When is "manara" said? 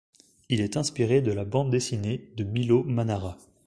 2.83-3.37